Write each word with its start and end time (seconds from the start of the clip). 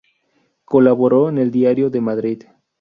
Colaboró 0.65 1.29
en 1.29 1.37
el 1.37 1.51
"Diario 1.51 1.91
de 1.91 2.01
Madrid". 2.01 2.43